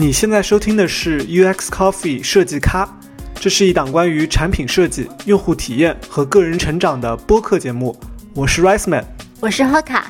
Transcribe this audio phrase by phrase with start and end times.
[0.00, 2.88] 你现在收听的是 UX Coffee 设计咖，
[3.34, 7.94] 这是一档关于产品设计、用户体验和个人成长的播客节目。
[8.32, 9.04] 我是 Rice Man，
[9.40, 10.04] 我是 Hoka。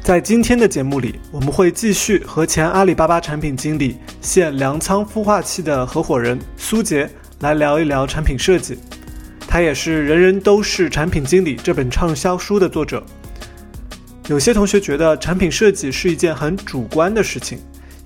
[0.00, 7.06] 在今天的节目里，我们会继续和前阿里巴巴产品经理、现粮仓孵化器的合伙人苏杰
[7.40, 8.78] 来聊一聊产品设计。
[9.46, 13.04] 他也是《人人都是产品经理》这本畅销书的作者。
[14.28, 17.58] 有些同学觉得产品设计是一件很主观的事情。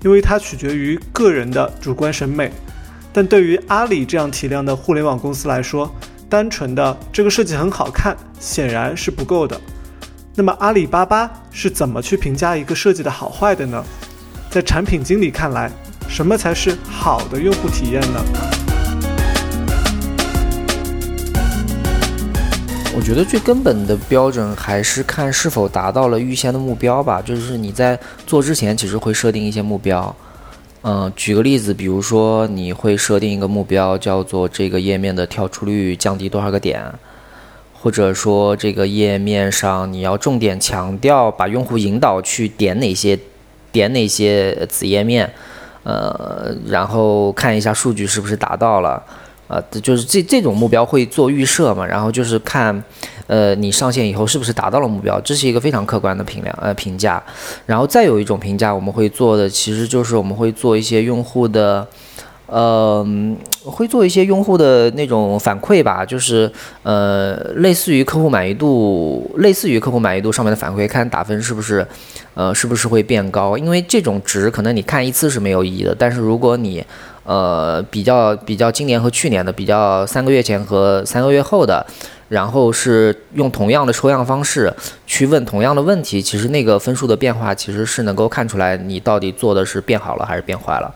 [0.02, 2.50] 因为它取决于个人的主观审美，
[3.12, 5.92] 但对于阿里这样体量的互联网公司来说，
[6.28, 9.60] 单纯的这个设计很好看显然是不够的。
[10.34, 13.82] 那么阿里巴巴是怎么去评价一个设计的好坏的呢？
[14.50, 15.70] 在产品经理看来，
[16.08, 18.65] 什么才是好的用户体验呢？
[22.96, 27.20] 我觉得最根本的标准还是看是否达到了预先的目标吧。
[27.20, 30.16] 就是你在做之前，其实会设定一些目标。
[30.80, 36.82] 嗯，举个例子，比如说你会设定一个目标，叫做这个页面的跳出率降低多少个点，
[37.74, 43.18] 或者说这个页面上你要重点强调把用户引导去点哪些
[43.70, 45.30] 点哪些子页面，
[45.82, 49.02] 呃，然后看一下数据是不是达到了。
[49.48, 52.82] 呃，就是这这种目标会做预设嘛，然后就是看，
[53.26, 57.22] 呃，你上线以后是不是达到了目标，这是一个非常客观的评量呃评价，
[57.64, 61.86] 然后再有一种评价我们会做的，其实就是我们会做一些用户的，
[62.46, 63.06] 呃，
[63.64, 66.50] 会做一些用户的那种反馈吧，就是
[66.82, 71.86] 呃，类似于客户满意度，类似于客户满意度上面的反馈，看打分是不是，
[72.34, 76.84] 呃，是不是会变高，因为这种值可能你看一次是没有意义的，但是如果你
[77.26, 81.84] 呃，比较比较今年和去年的，比较三个月前和三个月后的，
[82.28, 84.72] 然后是用同样的抽样方式
[85.08, 90.94] 去问同样的问题，其实那个分数的变化其实是能够看出来你到底做的是变好了还是变坏了。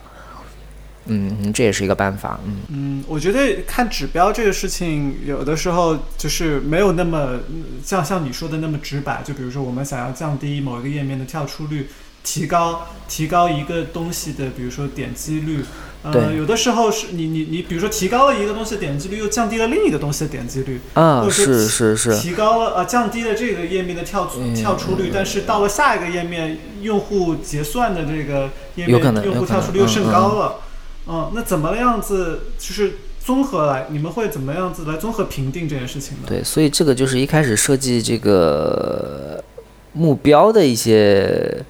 [1.06, 2.38] 嗯，这也是一个办法。
[2.47, 7.41] 嗯嗯，我觉得看指标这个事情，有的时候就是没有那么
[7.82, 9.21] 像像你说的那么直白。
[9.25, 11.88] 就比如说，我们想要降低某一个页面的跳出率。
[12.22, 15.65] 提高提高一个东西的，比如说点击率，
[16.03, 30.61] 呃，有的时候是你你你，比如说提高了一个东西的点击率，又降低了另一个东西的点击率，啊，是是是，提高了呃降低了这个页面的跳出跳出率，但是到了下一个页面，用户结算的这个页面，用户跳出率又升高了，
[31.06, 36.25] 嗯，那怎么样子就是综合来，你们会怎么样子来综合评定这件事情呢？
[36.27, 39.44] 对，所以这个就是一开始设计这个
[39.93, 41.62] 目标的一些。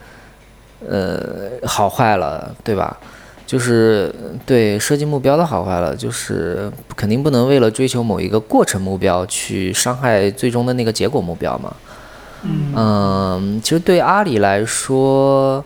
[0.89, 2.99] 呃，好坏了，对吧？
[3.51, 4.15] 就是
[4.47, 11.75] 对设计目标的好坏了，就是肯定不能为了追求某一个过程目标去伤害最终的那个结果目标嘛。
[12.45, 15.65] 嗯，其实对阿里来说，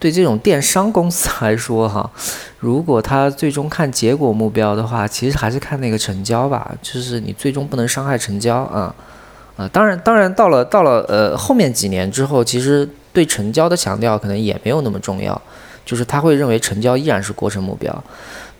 [0.00, 2.10] 对这种电商公司来说，哈，
[2.58, 8.92] 如果他最终看结果目标的话，其实还是看那个成交吧，就是你最终不能伤害成交啊。
[9.56, 12.88] 啊，当然，当然到了到了呃后面几年之后，其实。
[13.14, 15.40] 对成交的强调可能也没有那么重要，
[15.84, 18.04] 就是他会认为成交依然是过程目标，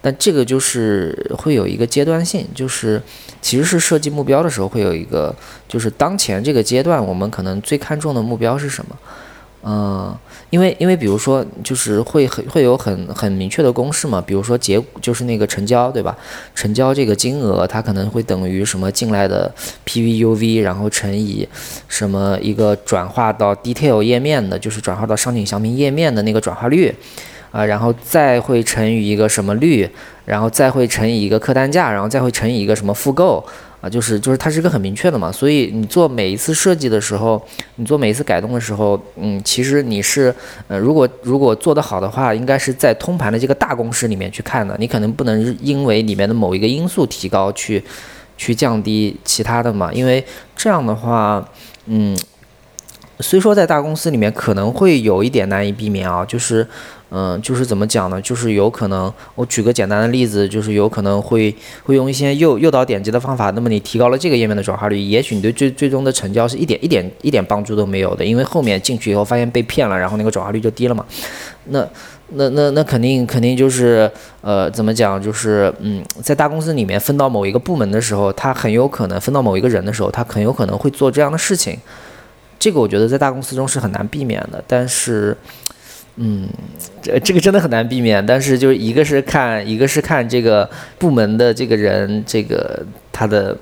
[0.01, 3.01] 但这个就是会有一个阶段性，就是
[3.41, 5.35] 其实是设计目标的时候会有一个，
[5.67, 8.97] 就是当前这个阶段我们可能最看重的目标是什么。
[9.67, 10.15] 嗯，
[10.51, 16.17] 因为因为比如说，就是会很会有很很明确的公式嘛，比如说结就是那个成交，对吧？
[16.55, 19.53] 成交这个金额它可能会等于什么进来的
[19.85, 21.49] PVUV，然后乘以
[21.89, 26.95] 什么一个转化到 detail 页面的，就是转化到商品详评页面的那个转化率，
[27.51, 29.89] 啊，然后再会乘以一个什么率，
[30.25, 33.45] 然后再会乘以一个客单价，然后再会乘以一个什么复购。
[33.85, 37.39] 啊，就是就是它是一个很明确的嘛，所以你做每一次设计的时候，
[37.77, 40.35] 你做每一次改动的时候，嗯，其实你是，
[40.69, 47.85] 呃，如果如果做得好的话，应该是在通盘的这个大公式里面去看的，你可能不能因为里面的某一个因素提高去，
[48.39, 50.25] 去降低其他的嘛，因为
[50.57, 51.47] 这样的话，
[51.85, 52.17] 嗯，
[53.21, 56.67] 虽说在大公司里面可能会有一点难以避免啊，就是。
[57.17, 58.21] 嗯，就是怎么讲呢？
[58.21, 71.07] 就是有可能，我举个简单的例子，就是有可能会会用一些诱诱导点击的方法，那么你提高了这个页面的转化率，也许你对最最终的成交是一点一点一点帮助都没有的，因为后面进去以后发现被骗了，然后那个转化率就低了嘛。
[71.67, 71.87] 那
[72.31, 74.11] 那那那肯定肯定就是
[74.41, 75.23] 呃，怎么讲？
[75.23, 81.79] 就是嗯，在大公司里面分到某一个部门的时候，他很有可能分到某一个人的时候，他很有可能会做这样的事情。
[82.59, 85.37] 这个我觉得在大公司中是很难避免的，但是。
[86.17, 86.49] 嗯，
[87.03, 90.69] 这这个真的很难避免，但是就是一个是看，一个是看这个
[90.99, 93.57] 部门的这个人，这个他的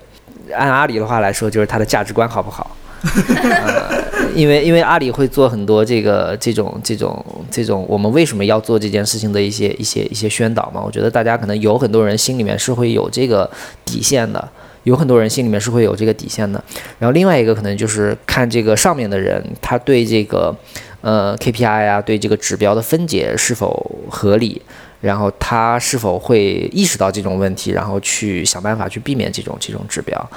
[0.53, 2.75] 按阿里的话来说，就是他的价值观好不好。
[4.33, 13.49] 因为因为阿里会做很多这个这种这种这种我们为什么要做这件事情的一些一些一些宣导嘛，我觉得大家可能有很多人心里面是会有这个
[13.83, 14.47] 底线的，
[14.83, 16.63] 有很多人心里面是会有这个底线的。
[16.97, 20.55] 然后另外一个可能就是看这个上面的人他对这个
[21.03, 24.59] 呃 KPI 啊，对这个指标的分解是否合理，
[25.01, 30.29] 然后他是否会意识到这种问题，然后去想办法去避免这种这种指标。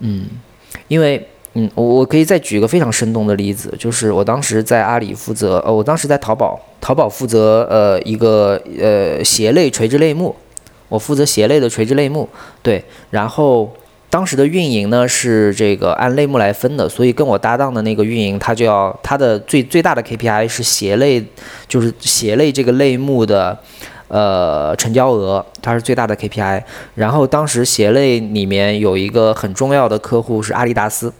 [0.00, 0.26] 嗯，
[0.88, 1.26] 因为。
[1.54, 10.34] 嗯，我我可以再举一个非常生动的例子，就是我当时在阿里负责，呃，我当时在淘宝，淘宝负责呃一个呃鞋类垂直类目，
[10.88, 12.26] 我负责鞋类的垂直类目，
[12.62, 13.70] 对，然后
[14.12, 21.24] 当时的运营呢是这个按类目来分的，所以跟我搭档的那个运营他就要他的最最大的 KPI 是鞋类，
[21.66, 23.58] 就是鞋类这个类目的。
[24.08, 26.62] 呃，成交额它是最大的 KPI，
[26.96, 31.10] 然后当时鞋类里面有一个很重要的客户是阿迪达斯。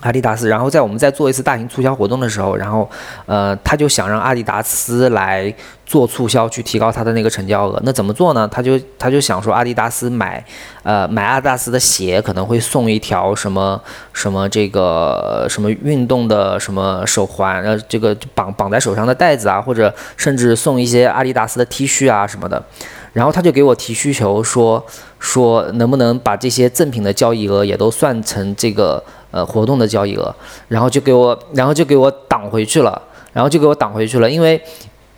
[0.00, 2.88] 阿迪达斯，然后在我们在做一次大型促销活动的时候，然后，
[3.26, 5.54] 呃，他就想让阿迪达斯来
[5.84, 7.78] 做促销，去提高他的那个成交额。
[7.84, 8.48] 那怎么做呢？
[8.48, 10.42] 他就他就想说，阿迪达斯买，
[10.82, 13.78] 呃，买阿迪达斯的鞋可能会送一条什么
[14.12, 22.62] 什么这个什么运动的什么手环，呃，这个绑绑在手上的带子啊，或者甚至送一些阿迪达斯的 T 恤啊什么的。
[23.12, 24.82] 然后他就给我提需求，说
[25.18, 29.02] 说能不能把这些赠品的交易额也都算成这个。
[29.30, 30.34] 呃，活动的交易额，
[30.68, 33.00] 然后就给我，然后就给我挡回去了，
[33.32, 34.60] 然后就给我挡回去了，因为，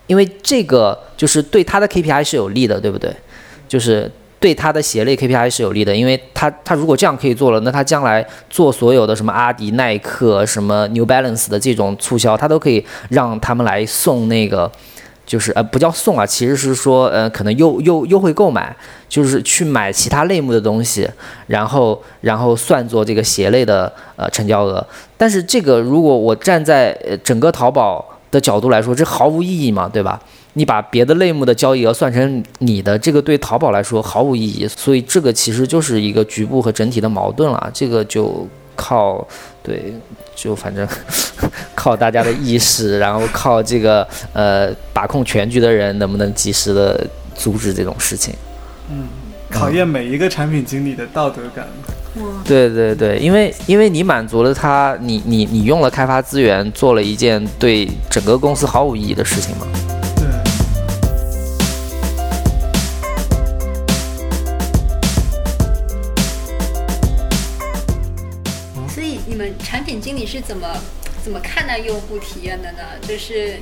[0.07, 3.11] 因为这个就是对他的 KPI 是有利的，对不对？
[3.67, 14.71] 就是对他的鞋类 KPI 是有利的，因为他他如果这样可以做了，那他将来做所有的什么阿迪、耐克、什么 New Balance 的这种促销，他都可以让他们来送那个。
[15.25, 18.75] 就是呃不叫送啊，其实是说呃可能优优优惠购买，
[19.07, 21.09] 就是去买其他类目的东西，
[21.47, 24.85] 然后然后算作这个鞋类的呃成交额。
[25.17, 30.19] 但是这个如果我站在整个淘宝的角度来说，这毫无意义嘛，对吧？
[30.55, 34.67] 你把别的类目的交易额算成你的，这个对淘宝来说毫无意义。
[34.67, 37.71] 所以这个其实就是一个局部和整体的矛盾了。
[37.73, 39.25] 这个就靠
[39.63, 39.93] 对。
[40.35, 40.87] 就反正
[41.75, 48.33] 靠大家的意识，然后靠这个呃把控全局的人能不能及时的阻止这种事情。
[48.89, 49.07] 嗯，
[49.49, 51.67] 考验每一个产品经理的道德感。
[52.45, 59.65] 对对对，因为因为你满足了他，你你你用了开发资源，做了一件对整个公司毫无意义的事情嘛。
[70.39, 70.67] 是怎么
[71.23, 72.79] 怎么看待用户体验的呢？
[73.01, 73.53] 就是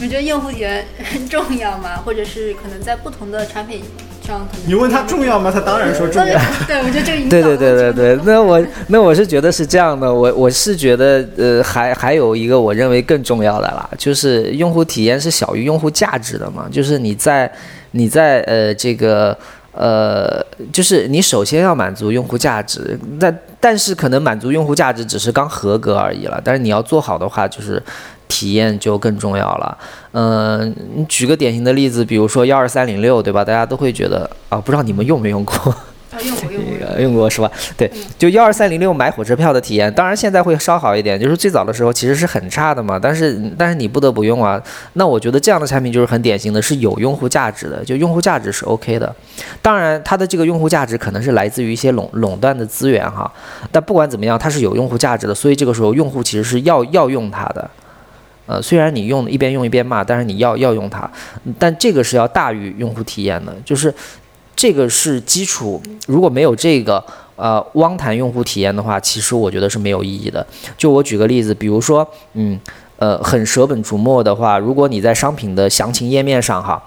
[0.00, 1.96] 你觉得用户体验很重要吗？
[2.04, 3.82] 或者是可能在不同的产品
[4.26, 5.50] 上，你问他重要吗？
[5.52, 6.40] 他当然说重要。
[6.66, 8.18] 对，我觉得这个对对对对对。
[8.24, 16.68] 那我那我是觉得是这样的，我我是觉得呃，还还有一个我认为更重要的啦，就是用户体验是小于用户价值的嘛。
[16.70, 17.50] 就是你在
[17.92, 19.36] 你在呃这个。
[19.72, 26.40] 呃，就是你首先要满足用户价值，但但是可能满足用户价值只是刚合格而已了。
[26.44, 27.82] 但是你要做好的话，就是
[28.28, 29.78] 体验就更重要了。
[30.12, 33.44] 嗯，你举个典型的例子，比如说幺二三零六，对吧？
[33.44, 35.74] 大家都会觉得啊，不知道你们用没用过。
[36.20, 37.50] 用过用过 用过是吧？
[37.76, 41.18] 对，就幺二三零六买火车票的体验，当然现在会稍好一点。
[41.18, 44.60] 就是最早的时候其实是很差的嘛，但是但是你不得不用啊。
[44.94, 49.14] 那我觉得这样的产品就是很典型的，是有用户价值的，就用户价值是 OK 的。
[49.60, 53.32] 当然它的这个用户价值可能是来自于一些垄垄断的资源哈，
[53.70, 57.70] 但不管怎么样，它是有用户价值的，所以这个时候用户其实是要要用它的。
[58.46, 61.08] 呃，虽然你用一边用一边骂，但是你要要用它，
[61.58, 63.94] 但这个是要大于用户体验的，就是。
[64.54, 67.02] 这个是基础，如果没有这个，
[67.36, 70.46] 呃，汪谈用户体验的话，其实我觉得是没有意义的。
[70.76, 72.58] 就我举个例子，比如说，嗯，
[72.98, 76.80] 呃，很舍本逐末的话，如果你在商品的详情页面上，哈，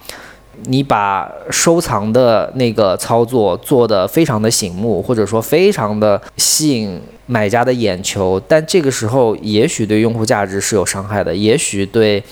[0.67, 12.24] 你把收藏的那个操作做得非常的醒目，或者说非常的吸引买家的眼球，但这个时候也许对用户价值是有伤害的，也许对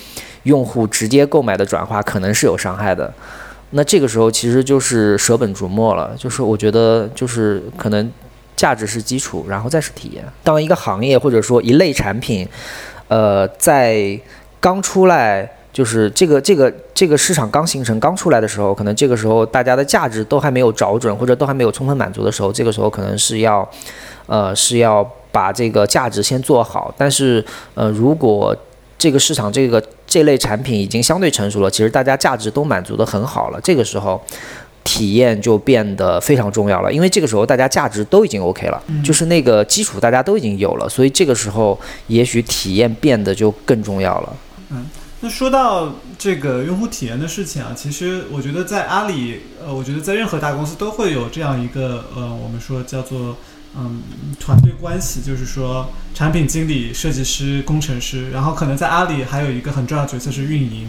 [0.44, 3.12] 用户直接购买的转化可能是有伤害的。
[3.75, 8.12] 那这个时候其实就是舍本逐末了，就是我觉得就是可能
[8.56, 10.24] 价值是基础，然后再是体验。
[10.44, 12.48] 当一个行业或者说一类产品，
[13.08, 14.20] 呃，在
[14.60, 23.68] 刚出来，就是这个这个这个市场刚形成、刚出来的时候，可能这个时候大家的价值都还没有找准，或者都还没有充分满足的时候，这个时候可能是要，
[24.27, 26.94] 呃，是要把这个价值先做好。
[26.96, 28.56] 但是，呃，如果
[29.00, 33.60] 这个市场这个这类产品已经相对成熟了，其实大家价值都满足的很好了。
[33.63, 34.24] 这个时候，
[34.84, 44.38] 体验就变得非常重要了，因为这个时候大家价值都已经 OK 了，就是那个基础大家都已经有了，所以这个时候也许体验变得就更重要了。
[44.70, 44.86] 嗯，
[45.22, 53.36] 那说到这个用户体验的事情啊，其实我觉得在阿里，呃，我觉得在任何大公司都会有这样一个呃，我们说叫做
[53.77, 54.01] 嗯
[54.39, 60.88] 团队关系，就是说产品经理、设计师、工程师，然后可能在阿里还有一个很重要的角色是运营。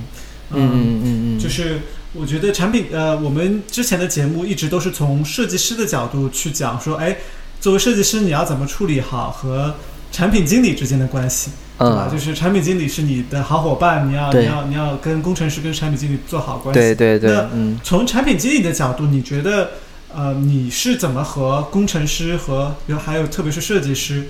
[0.51, 1.81] 嗯嗯嗯嗯，就是
[2.13, 7.17] 我觉得产品呃，我们之前的节目一直都是从设计师的角度去讲说，哎，
[7.61, 9.75] 作为设计师你要怎么处理好和
[10.13, 12.09] 产品经理之间的关系，对吧？
[12.13, 16.79] 就是产品经理是你的好伙伴，你要你要你要跟工程师跟产品经理做好关系。
[16.79, 17.33] 对对对。
[17.33, 17.49] 那
[17.83, 19.71] 从产品经理的角度，你觉得
[20.17, 24.29] 呃，你是怎么和工程师和还有特别是设计师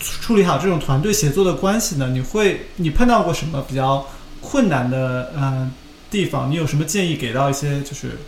[0.00, 2.08] 处理好这种团队协作的关系呢？
[2.10, 4.06] 你会你碰到过什么比较？
[4.44, 5.70] 困难的嗯
[6.10, 8.18] 地方，你有什么建议给到一些就是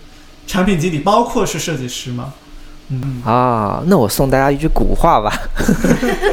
[0.47, 2.33] 产品经理，包括是设计师吗？
[2.91, 5.37] 嗯啊，那我送大家一句古话吧，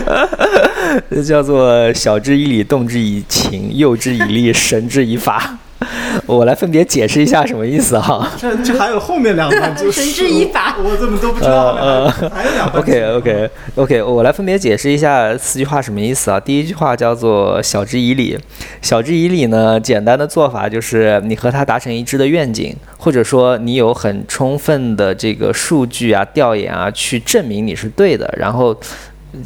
[1.25, 5.57] 叫做“晓之以理，动之以情，诱之以利，绳之以法”。
[6.25, 8.29] 我来分别解释一下什么意思哈。
[8.37, 11.75] 这这还有后面两段， 就是绳之以法，我怎么都不知道。
[11.75, 12.83] 呃，还有两段。
[12.83, 16.39] OK OK OK，我来分别解释一下四句话什么意思啊？
[16.39, 18.37] 第一句话叫做“晓之以理”，
[18.81, 28.75] 晓之以理呢，简单的做法就是你和他达成一致的愿景，或者说你有很充分的这个数据啊、调研啊，去证明你是对的，然后。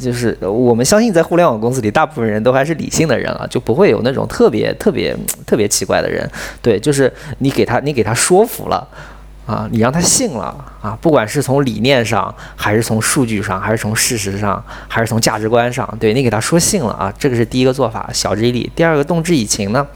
[0.00, 5.16] 就是我们相信，在互联网公司里，大部分人都还是理性的人啊，就不会有那种特别特别
[5.46, 6.28] 特别奇怪的人。
[6.60, 8.86] 对，就是你给他，你给他说服了
[9.46, 10.46] 啊，你让他信了
[10.82, 18.70] 啊，不管是从理念上，还是从数据上，还是从事实上，还是从价值观上，对你给他说信了啊，这个是第一个做法，晓之以理。
[18.74, 19.86] 第二个，动之以情呢？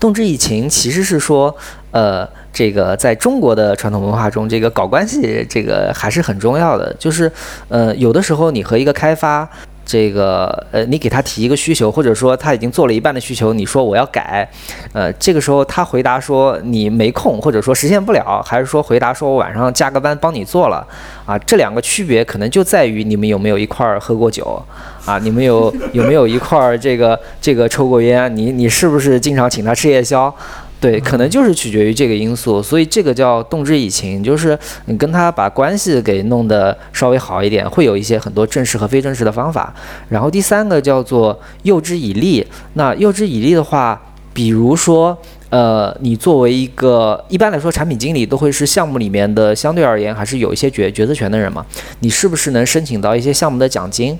[0.00, 1.56] 动之以情其实是说，
[1.92, 2.28] 呃。
[2.52, 6.94] 这个在中国的传统文化中，这个搞关系，这个还是很重要的。
[6.98, 7.30] 就是，
[7.68, 9.48] 呃，有的时候你和一个开发，
[9.86, 14.48] 这个，呃，你给他提一个需求，或者说他已经做了一半的需求，你说我要改，
[14.92, 20.86] 呃，这个时候他回答说你没空，或者说实现不了，还是说回答说我晚上加个班帮你做了，
[21.26, 24.62] 啊，这两个区别可能就在于你们有没有一块儿喝过酒，
[25.04, 30.32] 啊，你们有有没有一块儿这个这个抽过烟，你你是不是经常请他吃夜宵？
[30.80, 39.74] 对，可能就是取决于这个因素，所以这个叫动之以情，就是你跟他把关系给弄得稍微好一点，会有一些很多正式和非正式的方法。
[40.08, 44.00] 然后第三个叫做诱之以利，那诱之以利的话，
[44.32, 45.14] 比如说，
[45.50, 51.62] 呃，你作为一个一般来说产品经理都会是项目里面的相对而言还是有一些决决策权的人嘛，
[51.98, 54.18] 你是不是能申请到一些项目的奖金？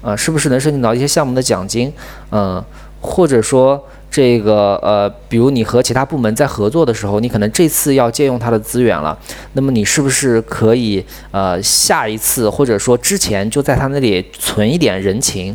[0.00, 1.92] 啊，是不是能申请到一些项目的奖金？
[2.30, 2.64] 嗯，
[3.02, 3.84] 或者说。
[4.10, 9.16] 这个呃，比如你和其他部门在合作的时候，你可能这次要借用他的资源了，
[9.52, 15.54] 那么你是不是可以呃下一次或者说之前就在他那里存一点人情？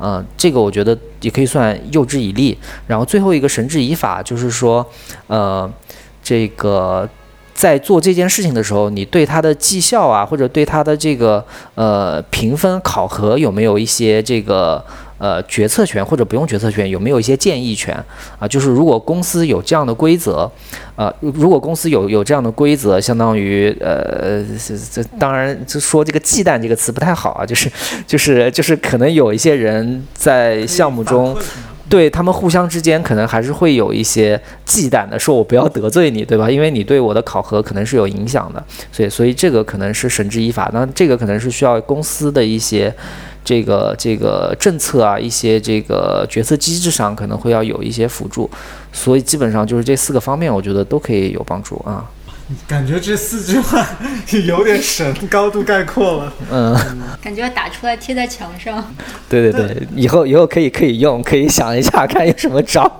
[0.00, 2.58] 嗯，这个我觉得也可以算诱之以利。
[2.88, 4.84] 然后最后一个绳之以法，就是说
[5.28, 5.72] 呃
[6.20, 7.08] 这个
[7.54, 11.42] 在做这件事情的时候，你对他的绩效啊，或者对他的这个
[11.76, 14.84] 呃评分考核有没有一些这个。
[15.16, 17.94] 呃，决策权或者不用决策权，有没有一些建议权
[18.38, 18.48] 啊？
[18.48, 20.50] 就是如果公司有这样的规则，
[20.96, 27.70] 呃，如果公司有有这样的规则，相当于呃，这这当然就说这个忌惮这个词不太好啊，就是
[28.06, 31.36] 就是就是可能有一些人在项目中，
[31.88, 36.50] 对他们互相之间可能还是会有一些忌惮的，说我不要得罪你，对吧？
[36.50, 42.92] 因为你对我的考核可能是有影响的，所以所以这个可能是绳之以法，那这个可能是需要公司的一些。
[43.44, 48.50] 这个这个政策啊，一些这个决策机制上可能会要有一些辅助，
[48.90, 52.10] 所以基本上就是这四个方面，我觉得都可以有帮助啊。
[52.66, 53.86] 感觉这四句话
[54.46, 56.32] 有点神，高度概括了。
[56.50, 56.76] 嗯，
[57.22, 58.82] 感觉要打出来贴在墙上。
[59.28, 62.90] 对对对，以后以后可以可以用，可以想一下看有什么招。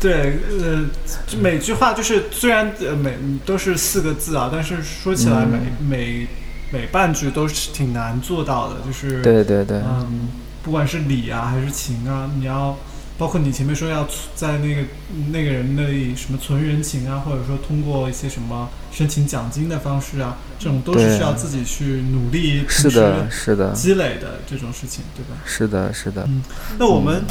[0.00, 0.84] 对，呃，
[1.38, 3.14] 每句话就是虽然呃每
[3.46, 6.26] 都是四个字啊，但是说起来每每。
[6.74, 10.28] 每半句都是挺难做到的，就是对对对，嗯，
[10.64, 12.76] 不管是理啊还是情啊，你要
[13.16, 14.04] 包括你前面说要
[14.34, 14.82] 在那个
[15.30, 25.40] 那个人那里什么存人情啊，或者说通过一些什么申请奖金的方式啊，这种都是需要自己去努力是的，是的，积累的这种事情，对吧？
[25.46, 26.24] 是的，是的。
[26.26, 26.42] 嗯，
[26.76, 27.22] 那我们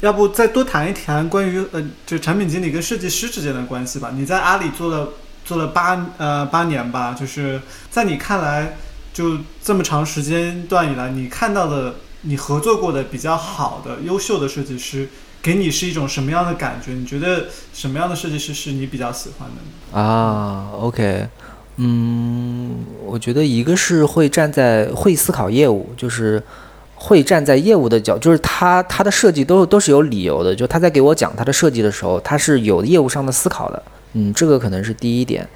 [0.00, 4.10] 要不再多谈一谈关于呃，就产品经理跟设计师之间的关系吧？
[4.12, 5.08] 你在阿里做了。
[5.52, 8.78] 做了八呃八年吧，就是在你看来，
[9.12, 15.10] 就这么长时间段以来，你看到的你合作过的比较好的、优秀的设计师，
[15.42, 16.92] 给你是一种什么样的感觉？
[16.92, 20.02] 你觉得什么样的设计师是你比较喜欢的呢？
[20.02, 21.28] 啊，OK，
[21.76, 26.42] 嗯，我觉得一个是会站在会思考业务，就是
[26.94, 33.82] 会站在业务的角，就是他他的设计都都是有理由的，就他在给我讲他的设计的时候，他是有业务上的思考的，
[34.14, 35.46] 嗯，这个可能是第一点。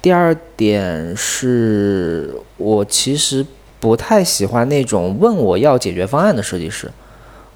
[0.00, 3.44] 第二点是我其实
[3.80, 6.90] 不太喜欢那种问我要解决方案的设计师。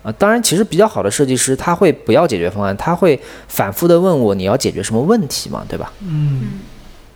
[0.02, 3.16] 啊，当然，其实比较好的设计师他会不要解决方案，他会
[3.46, 5.92] 反复的问我你要解决什么问题嘛，对吧？
[6.00, 6.58] 嗯，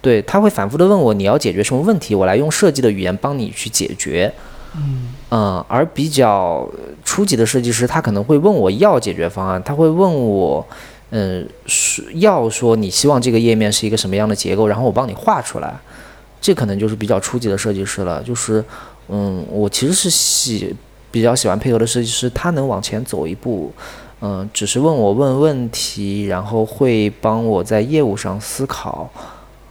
[0.01, 4.33] 对，他会反复的问我你要解决什么问题，我来用设计的语言帮你去解决。
[4.77, 6.69] 嗯嗯，而比较
[7.05, 10.65] 初级的设计师，他可能会问我要解决方案，他会问我，
[11.11, 15.75] 嗯，是要说你希望这个页面是一个什么样的结构，然后我帮你画出来，
[16.41, 18.23] 这可能就是比较初级的设计师了。
[18.23, 18.65] 就是，
[19.09, 20.75] 嗯，我其实是喜。
[21.09, 23.73] 比较喜欢配合的设计师，他能往前走一步，
[24.21, 29.09] 嗯，只是问我问问题，然后会帮我在业务上思考，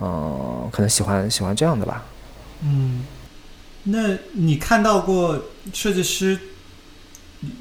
[0.02, 2.04] 嗯，可能喜欢喜欢这样的吧。
[2.64, 3.06] 嗯，
[3.84, 5.40] 那你看到过
[5.72, 6.40] 设计师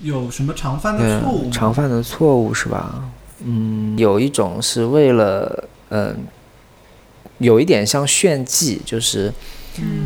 [0.00, 1.50] 有什么常犯的错误？
[1.50, 3.04] 常犯的错误是吧？
[3.42, 6.16] 嗯，有一种是为了，嗯，
[7.38, 9.32] 有一点像炫技，就是，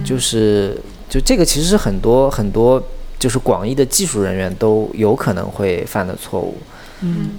[0.04, 2.82] 就是就这个其实是很多很多。
[3.20, 6.56] 就是广义的技术人员都有可能会犯的错误，
[7.00, 7.30] 嗯，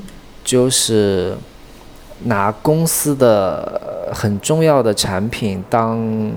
[0.44, 1.34] 就是
[2.26, 6.34] 拿公司的很重要的产品当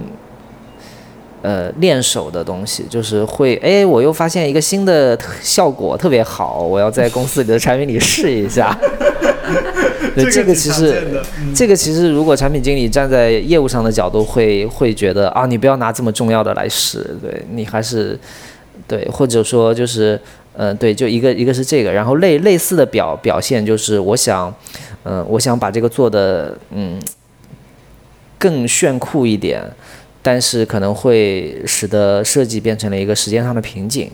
[1.42, 8.78] 呃练手的东西，就是会哎，我又发现一个新的效果特别好，我要在公司里的产品里试一下。
[10.14, 11.22] 对，这个其实，
[11.54, 18.18] 这个其实如果产品经理站在业务上的角度，会会觉得啊，你不要拿这么重要的来试，对你还是。
[18.88, 20.20] 对，或者说就是，
[20.56, 24.52] 嗯，对，就一个一个是这个，然后类类似的表表现就是，我想，
[25.04, 27.00] 嗯，我想把这个做的，嗯，
[28.38, 29.62] 更炫酷一点，
[30.20, 34.10] 但是可能会使得设计变成了一个时间上的瓶颈。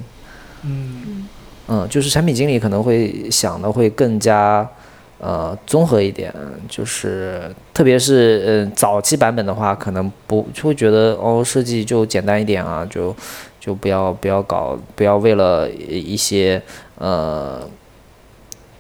[0.64, 1.26] 嗯
[1.68, 4.68] 嗯，就是产品经理可能会想的会更加，
[5.18, 6.32] 呃，综合一点，
[6.68, 13.14] 就是特别是嗯早期版本的话，可能不就会觉得哦，设计就简单一点啊，就。
[13.60, 16.62] 就不要不要搞，不要为了一些
[16.96, 17.60] 呃，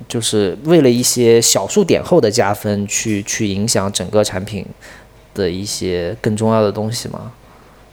[0.06, 4.64] 就是为了一些小数点后的加分去去影响整个产品
[5.34, 7.32] 的一些更重要的东西嘛，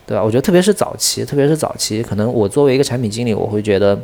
[0.06, 0.22] 对吧？
[0.22, 3.98] 我觉得特别是早期，特别是早期，可能我作为一个产品经理，我会觉得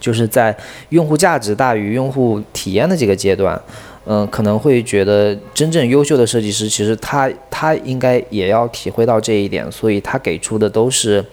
[0.00, 0.56] 就是在
[0.90, 3.60] 用户价值大于用户体验的这个阶段，
[4.04, 11.24] 嗯，可能会觉得真正优秀的设计师，其实他他应该也要体会到这一点，所以他给出的都是。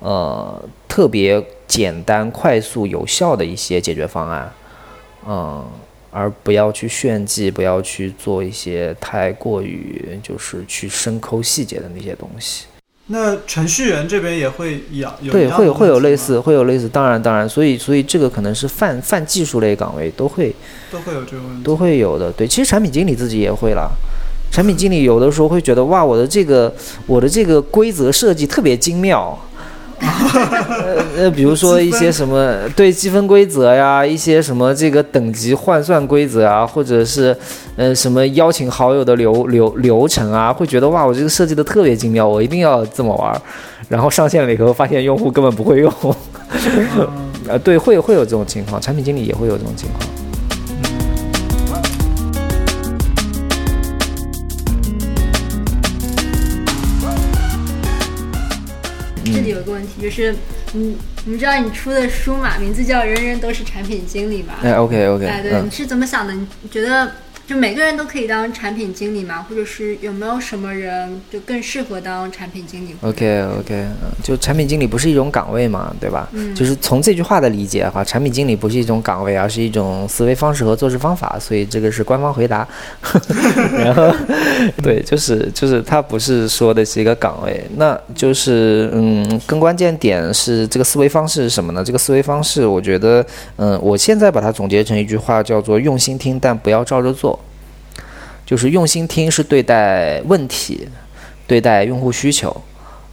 [0.00, 4.48] 呃，特别简单、快速、有效的一些解决方案，
[5.26, 5.66] 嗯，
[6.12, 12.66] 而不要去炫技，不要去做一些太过于就是去深抠细节的那些东西。
[13.10, 20.54] 那程序员这边也会有对，会有会有类似，会有类似，当然当然，所以所以这个可能是泛泛技术类岗位都会
[20.92, 22.30] 都会有这个问题，都会有的。
[22.32, 23.88] 对，其实产品经理自己也会啦，
[24.52, 26.72] 产品经理有的时候会觉得哇，我的这个
[27.06, 29.38] 我的这个规则设计特别精妙。
[31.16, 37.36] 呃，比如说一些什么对积分规则呀，一些什么这个等级换算规则啊，或者是
[37.76, 43.40] 呃什么邀请好友的流流流程啊，会觉得哇，我这个设计的特别精妙，我一定要这么玩。
[43.88, 45.92] 然后上线了以后，发现用户根本不会用。
[47.48, 50.27] 呃，对，会会有这种情况，产品经理也会有这种情况。
[59.58, 60.34] 有个问题，就是，
[60.72, 64.54] 你，你知道你出的书嘛，名字叫《人人都是产品经理》嘛？
[64.62, 65.26] 哎，OK OK。
[65.26, 66.32] 哎，对，你是怎么想的？
[66.32, 67.10] 你觉得？
[67.48, 69.46] 就每个人都可以当产品经理吗？
[69.48, 76.28] 或者是有没有什么人就更适合当产品经理？OK OK，嗯，就产品经理不是一种岗位嘛，对吧？
[76.32, 82.68] 嗯，就是从这句话的理解的话，产品经理不是一种岗位，而是一种思维方式和做事方法，所以这个是官方回答。
[83.82, 84.14] 然后，
[84.82, 91.82] 对，就是就是他不是说的是一个岗位，那就是嗯，更关键点是这个思维方式是什么呢？
[91.82, 93.24] 这个思维方式，我觉得
[93.56, 97.37] 嗯，我现在把它总结成一句话，叫做用心听，但不要照着做。
[98.48, 100.88] 就是用心听，是对待问题、
[101.46, 102.56] 对待用户需求、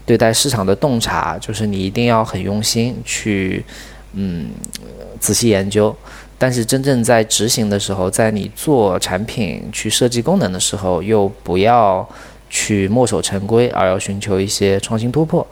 [0.05, 3.61] 对待市场的洞察，就是你一定要很用心去，
[4.13, 4.47] 嗯，
[5.19, 5.93] 仔细研究。
[6.37, 12.07] 但是真正在执行的时候，在你做产品去设计功能的时候，又不要
[12.49, 15.45] 去墨守成规，而要寻求一些创新突破。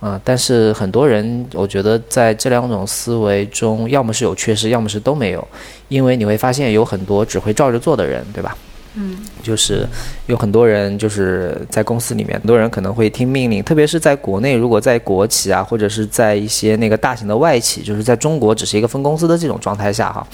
[0.00, 5.48] 啊，但是很多人，我觉得在这两种思维中，要么是有缺失，要么是都没有，
[5.86, 8.56] 因为你会发现有很多只会照着做的人，对吧？
[8.98, 9.86] 嗯，就是
[10.26, 20.26] 有很多人就是在公司里面，很多人可能会听命令，特别是在国内，如果在国企啊，或者是在一些那个大型的外企，就是在中国只是一个分公司的这种状态下哈，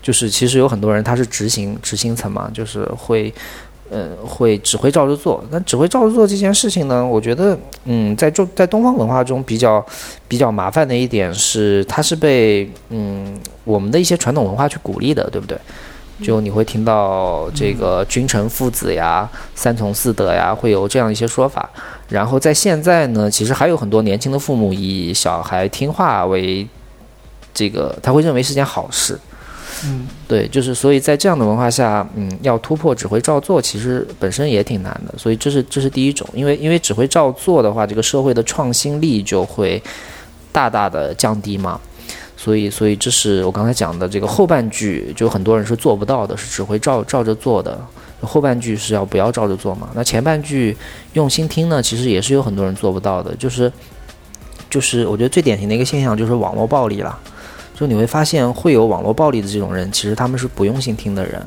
[0.00, 3.32] 就是其实有很多人他是执行执行层嘛，就是会。
[3.88, 5.40] 呃，会只会照着做。
[5.48, 7.06] 那只会照着做这件事情呢？
[7.06, 9.86] 我觉得，嗯，在中在东方文化中比较
[10.26, 15.56] 比较麻烦的一点是，它是被嗯我们的一些传统文化去鼓励的，对不对？
[16.22, 21.68] 就你会听到这个君臣父子呀、三从四德呀，会有这样一些说法。
[22.08, 26.66] 然后在现在呢，其实还有很多年轻的父母以小孩听话为
[27.52, 29.18] 这个，他会认为是件好事。
[29.84, 35.12] 嗯，对，就是所以在这样的文化下，嗯，要突破只会照做，其实本身也挺难的。
[35.18, 39.82] 所以这是这是第一种，因为因为只会照做的话，这个社会的创新力就会
[40.50, 41.78] 大大的降低嘛。
[42.46, 47.76] 所以所以这是我刚才讲的这个后半句，就很多人是做不到的，是只会照照着做的。
[48.20, 49.88] 后半句是要不要照着做嘛？
[49.96, 50.76] 那前半句
[51.14, 53.34] 用心听呢，其实也是有很多人做不到的。
[53.34, 53.72] 就是
[54.70, 57.18] 就是我觉得最典型的一个现象就是网络暴力了。
[57.74, 61.44] 就你会发现，会有网络暴力的这种人，其实他们是不用心听的人。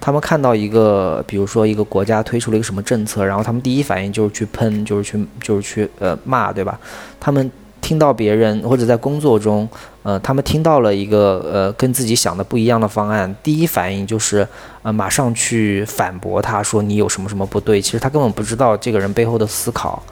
[0.00, 6.80] 他们看到一个，比如说一个国家推出了一个什么政策，然后他们第一反应就是去喷，就是去，就是去呃骂，对吧？
[7.20, 7.50] 他们
[7.86, 9.68] 听到别人或者在工作中，
[10.02, 14.44] 呃，他们听到了一个呃跟自己想的不一样的方案，第一反应就是
[14.82, 17.80] 呃马上去反驳他，说你有什么什么不对。
[17.80, 20.02] 其实他根本不知道这个人背后的思考。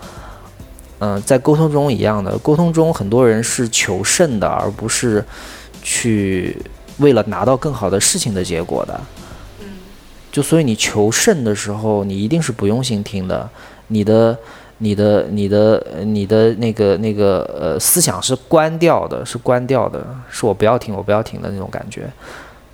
[1.01, 5.25] 嗯，在沟通中一样的，沟通中很多人是求胜的，而不是
[5.83, 6.57] 去
[6.99, 9.01] 为了拿到更好的事情的结果的。
[9.63, 9.67] 嗯，
[10.31, 13.51] 就所以你求胜的时候，你一定是不用心听的，
[13.89, 14.39] 你的、
[14.85, 22.03] 你的、你的、你的那个、那个呃思想是关掉的，是关掉的，是我不要听，我不要听的那种感觉。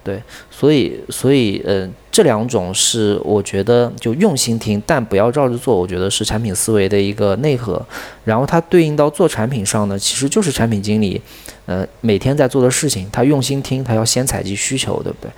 [0.02, 0.20] 对，
[0.50, 5.78] 所以，所以，呃，这两种是我觉得就用心听，但不要照着做。
[5.78, 7.80] 我觉得是产品思维的一个内核。
[8.24, 11.20] 然后它对应到做产品上呢，其实就是产品经理，
[11.66, 13.06] 呃，每天在做的事情。
[13.12, 15.30] 他用心听，他要先采集需求，对不对？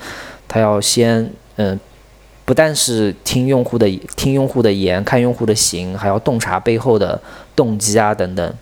[0.47, 1.79] 他要先，嗯，
[2.45, 7.21] 不但是听用户的听用户的言，看用户的行，还要洞察背后的
[7.55, 8.55] 动机啊，等等。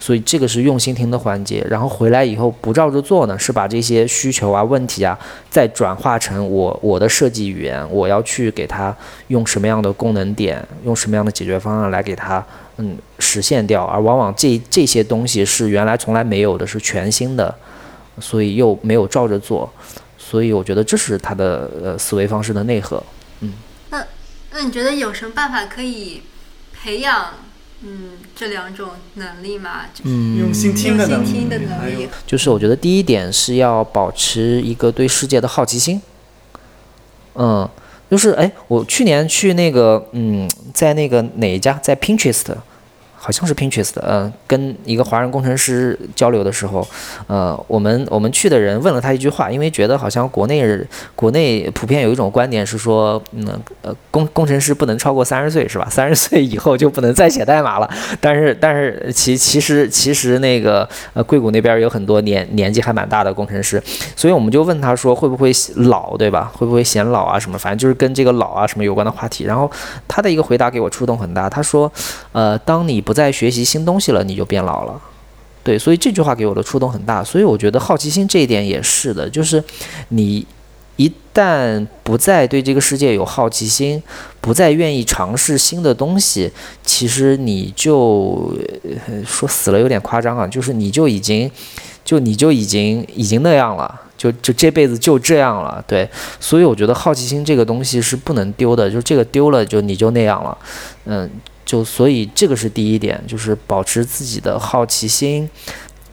[0.00, 5.18] 所以这个是用心听的环节，然后回来以后不照着做呢，是把这些需求啊、问题啊，
[5.50, 8.94] 再转化成我我的设计语言，我要去给它
[9.28, 12.44] 用什么样的功能点，用什么样的解决方案来给它
[12.78, 17.54] 嗯实现掉，而往往这这些东西是原来从来没有的，是全新的，
[18.18, 19.70] 所以又没有照着做，
[20.16, 23.02] 所以我觉得这是他的呃思维方式的内核，
[23.40, 23.52] 嗯。
[23.90, 24.04] 那
[24.52, 26.22] 那你觉得有什么办法可以
[26.72, 27.34] 培养？
[27.82, 36.00] 嗯，这两种能力嘛，嗯，用心听的能力，就是我觉得第一点是要保持一个对世界的好奇心。
[37.34, 37.68] 嗯，
[38.10, 42.56] 就是哎，我去年去那个，嗯，在那个哪一家，在 Pinterest。
[43.16, 46.86] 好像是 Pinterest 的，嗯，跟一个华人工程师交流的时候，
[47.26, 53.46] 呃，我们我们去的人问了他一句话，因为觉得好像国内国内普遍有一种观点是说，嗯，
[53.82, 55.88] 呃，工工程师不能超过三十岁，是吧？
[55.90, 57.90] 三十岁以后就不能再写代码了。
[58.20, 63.82] 但是但是其其实其实那个呃硅谷那边有很多年年纪还蛮大的工程师，
[64.14, 66.52] 所以我们就问他说会不会老，对吧？
[66.54, 67.58] 会不会显老啊什么？
[67.58, 69.44] 反正就是跟这个老啊什么有关的话题。
[69.44, 69.70] 然后
[70.06, 71.90] 他的一个回答给我触动很大，他说，
[72.32, 75.00] 呃，当你不再学习新东西了，你就变老了，
[75.62, 77.22] 对，所以这句话给我的触动很大。
[77.22, 79.62] 所以我觉得好奇心这一点也是的，就是
[80.08, 80.44] 你
[80.96, 84.02] 一旦不再对这个世界有好奇心，
[84.40, 86.50] 不再愿意尝试新的东西，
[86.84, 88.52] 其实你就
[89.24, 91.48] 说死了有点夸张啊，就是你就已经
[92.04, 96.10] 就你就已经已经那样了，就就这辈子就这样了，对。
[96.40, 100.58] 所以我觉得好奇心这个东西是不能丢的，就这个丢了就你就那样了，
[101.04, 101.30] 嗯。
[101.66, 105.50] 就所以这个是第一点，就是保持自己的好奇心，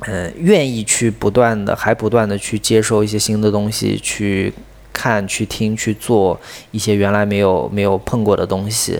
[0.08, 4.52] 嗯，愿意去不断的还不断的去接受一些新的东西，去
[4.92, 6.38] 看、去听、去做
[6.72, 9.00] 一些原来没有没有碰过的东西。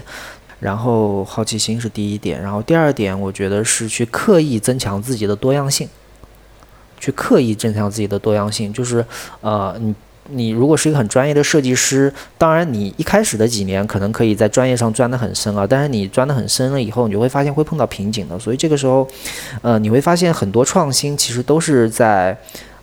[0.60, 5.90] 然后好奇心是第一点，然后第二点我觉得是去刻意增强自己的多样性，
[7.00, 9.06] 去刻意增强自己的多样性，就是
[9.42, 9.94] 呃你。
[10.30, 18.40] 你如果是一个很专业的设计师，当然你一开始的几年可能可以在专业上钻得很深啊，但是你钻得很深了以后，你就会发现会碰到瓶颈的。
[18.40, 19.08] 所以这个时候，
[19.62, 22.38] 呃，你会发现很多创新其实都是在，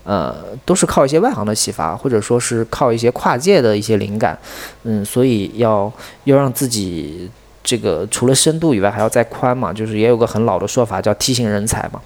[0.05, 4.39] 呃，都是靠一些外行的启发，或者说是靠一些跨界的一些灵感。
[4.85, 5.91] 嗯，所以要
[6.25, 7.31] 要让自己
[7.65, 12.01] 这个除了深度以外还要再宽嘛，就是也有个很老的说法叫梯形人才嘛。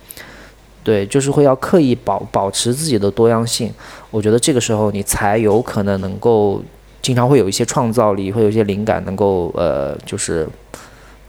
[0.85, 3.73] 对，就是会要刻意保保持自己的多样性。
[4.11, 6.63] 我觉得这个时候你才有可能能够
[7.01, 10.47] 经常会有一些创造力，会有一些灵感，能够呃就是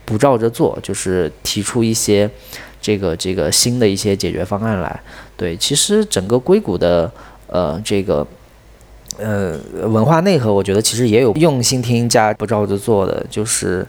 [0.03, 2.29] 不照着做，就是提出一些
[2.81, 5.01] 这个这个新的一些解决方案来。
[5.37, 7.09] 对，其实整个硅谷的
[7.47, 8.27] 呃这个
[9.17, 13.87] 呃文化内核，我觉得其实也有用心听加不照着做的，就是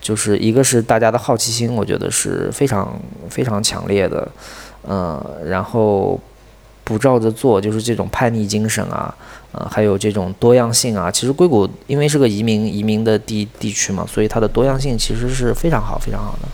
[0.00, 2.96] 就是一个是大家的好奇心，我觉得是非常
[3.28, 4.28] 非常强烈的。
[4.88, 6.20] 嗯，然后
[6.82, 9.14] 不照着做，就是这种叛逆精神啊，
[9.52, 11.08] 呃，还有这种多样性啊。
[11.08, 16.48] 其实硅谷因为是个移民移民的地地区嘛，所以它的多样性其实是非常好非常好的。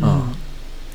[0.00, 0.22] 嗯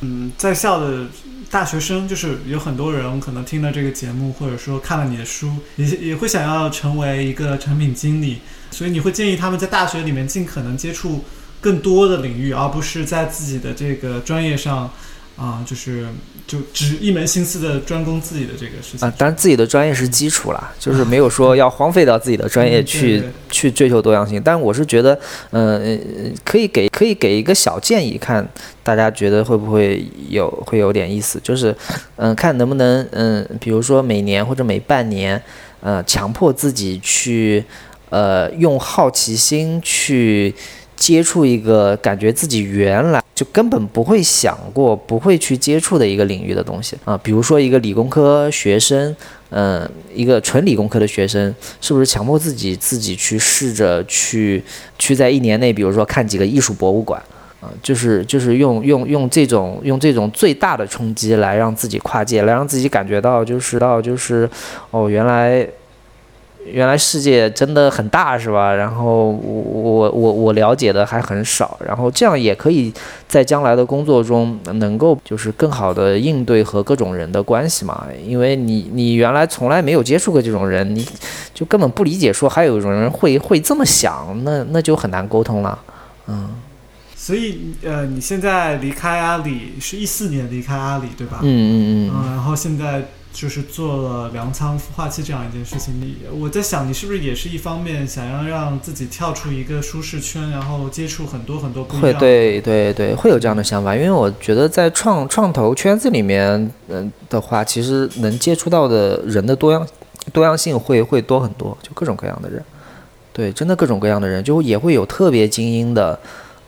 [0.02, 1.06] 嗯，在校的
[1.52, 8.39] 大学生，就是有很多人可能听了这个节目，或者说看了你的书，也也会想要成为一个产品经理，
[8.72, 11.24] 所以你会建议他们在大学里面尽可能接触
[11.62, 14.89] 更多的领域，而不是在自己的这个专业上。
[15.38, 16.06] 啊，就是
[16.48, 24.42] 就只一门心思的专攻自己的这个事情啊，当然自己的专业是基础啦， 就是没有说要荒废掉自己的专业去去追求多样性。
[24.44, 25.18] 但我是觉得，
[25.52, 28.46] 嗯，可以给可以给一个小建议，看
[28.84, 31.76] 大家觉得会不会有会有点意思，就是
[32.18, 35.42] 嗯，看能不能嗯，比如说每年或者每半年，
[35.80, 37.64] 呃，强迫自己去
[38.10, 40.54] 呃，用好奇心去
[40.98, 43.21] 接触一个感觉自己原来。
[43.42, 49.16] 就根本不会想过，不会去接触的一个领域的东西啊，比如说一个理工科学生，
[49.50, 54.64] 嗯，一个纯理工科的学生，是不是强迫自己自己去试着去
[55.00, 57.20] 去在一年内，比如说看几个艺术博物馆
[57.60, 64.48] 啊，就是就是用用用这种用这种最大的冲击来让自己跨界，来让自己感觉到就是到就是
[64.92, 65.68] 哦，原来。
[66.65, 68.74] 原来世界真的很大，是吧？
[68.74, 72.93] 然后我我我我了解的还很少，然后这样也可以
[73.28, 78.06] 在将来的工作中能够就是更好的应对和各种人的关系嘛。
[78.26, 81.06] 因为你你原来从来没有接触过这种人，你
[81.54, 85.78] 就根本不理解说还有一种人会会这么想，那那就很难沟通了。
[86.28, 86.50] 嗯。
[87.22, 91.38] 所以呃，你现在离开阿里是一四年离开阿里对吧？
[91.44, 91.74] 嗯嗯
[92.10, 92.12] 嗯。
[92.16, 93.06] 嗯，然后现在。
[93.34, 102.02] 就是做了粮仓孵化器这样一件事情，你我在想，你是不是也是一方面想要让自己跳出一个舒适圈，然后接触很多很多不一样？
[102.02, 109.88] 会，对对对，会有这样的想法，因为我觉得在创创投圈子里面，嗯的话，其实能接触到的人的多样
[110.34, 112.62] 多样性会会多很多，就各种各样的人，
[113.32, 116.20] 对，真的各种各样的人，就也会有特别精英的，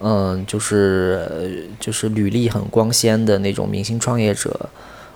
[0.04, 4.70] 嗯，就是就是履历很光鲜的那种明星创业者。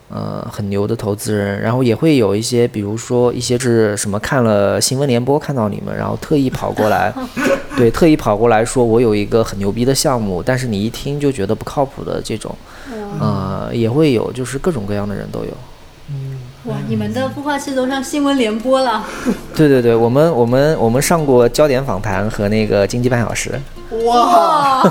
[0.09, 7.13] 呃，很牛的投资人，然后也会有一些，比如说一些是什么看了新闻联播看到你们，然后特意跑过来，
[7.75, 12.55] 对，特意跑过来说我有一个很牛逼的项目，但是你一听就觉得不靠谱的这种，
[13.19, 15.51] 呃，也会有，就是各种各样的人都有。
[16.71, 19.05] 哇，你们的孵化器都上新闻联播了？
[19.53, 23.59] 对对对，我们我们我们上过焦点访谈和那个经济半小时。
[23.89, 24.83] 哇，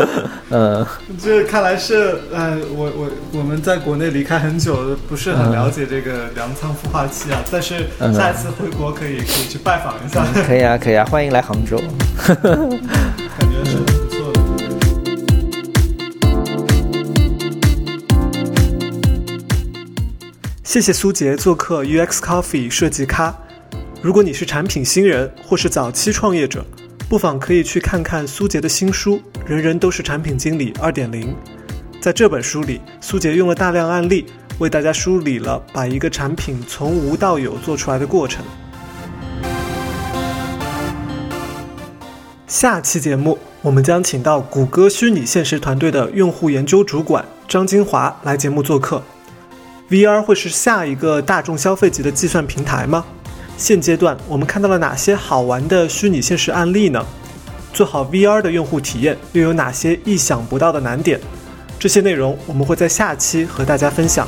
[0.50, 0.86] 嗯，
[1.18, 7.42] 这看来是，呃，我我我们在国内离开很久，不是很了解这个粮仓孵化器啊。
[7.50, 10.22] 但是下一次回国可以可以去拜访一下。
[10.46, 11.78] 可以啊，可以啊，欢迎来杭州。
[11.78, 12.36] 感
[13.40, 14.40] 觉是不错的。
[20.62, 23.34] 谢谢苏杰做客 UX Coffee 设计咖。
[24.02, 26.62] 如果你是产品新人或是早期创业者。
[27.12, 31.10] 不妨可以去看看苏杰的新书《人人都是产品经理2.0》。
[32.00, 34.24] 在这本书里，苏杰用了大量案例，
[34.58, 38.42] 为大家梳理了把一个产品从无到有做出来的过程。
[42.46, 49.02] 下期节目，我们将请到谷歌虚拟现实团队的用户研究主管张金华来节目做客。
[49.90, 53.04] VR 会是下一个大众消费级的计算平台吗？
[53.56, 57.04] 现阶段我们看到了哪些好玩的虚拟现实案例呢？
[57.72, 61.18] 做好 VR 的用户体验又有哪些意想不到的难点？
[61.78, 64.26] 这些内容我们会在下期和大家分享。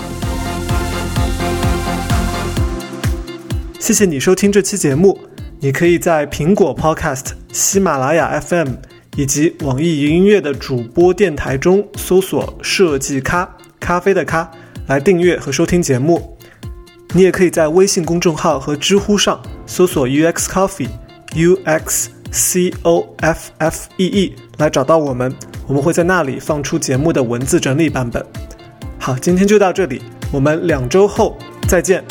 [3.78, 5.18] 谢谢你收听这期节目，
[5.60, 8.68] 你可以在苹果 Podcast、喜马拉雅 FM
[9.16, 14.50] 以及网易云音乐的主播电台中搜索“设计咖咖啡”的咖
[14.86, 16.33] 来订阅和收听节目。
[17.16, 25.32] 你也可以在微信公众号和知乎上搜索 UX Coffee，U X C O F F E E 来找到我们，
[25.68, 28.26] 我们会在那里放出节目的文字整理版本。
[28.98, 32.02] 好，今天就到这里，我们两周后再见。